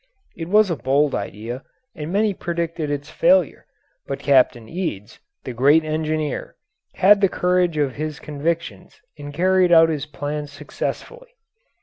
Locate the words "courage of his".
7.29-8.19